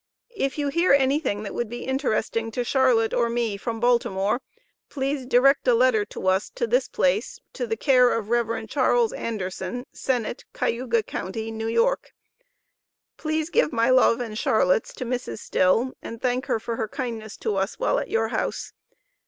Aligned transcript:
If 0.35 0.57
you 0.57 0.69
hear 0.69 0.93
anything 0.93 1.43
that 1.43 1.53
would 1.53 1.69
be 1.69 1.83
interesting 1.85 2.49
to 2.53 2.63
Charlotte 2.63 3.13
or 3.13 3.29
me 3.29 3.55
from 3.55 3.79
Baltimore, 3.79 4.41
please 4.89 5.27
direct 5.27 5.67
a 5.67 5.75
letter 5.75 6.05
to 6.05 6.25
us 6.27 6.49
to 6.55 6.65
this 6.65 6.87
place, 6.87 7.39
to 7.53 7.67
the 7.67 7.77
care 7.77 8.17
of 8.17 8.25
Revd. 8.29 8.67
Chas. 8.67 9.13
Anderson, 9.13 9.85
Sennett, 9.93 10.43
Cayuga 10.53 11.03
Co., 11.03 11.29
N.Y. 11.35 11.93
Please 13.17 13.51
give 13.51 13.71
my 13.71 13.91
love 13.91 14.19
and 14.19 14.39
Charlotte's 14.39 14.91
to 14.93 15.05
Mrs. 15.05 15.37
Still 15.37 15.93
and 16.01 16.19
thank 16.19 16.47
her 16.47 16.59
for 16.59 16.77
her 16.77 16.87
kindness 16.87 17.37
to 17.37 17.55
us 17.55 17.77
while 17.77 17.99
at 17.99 18.09
your 18.09 18.29
house. 18.29 18.73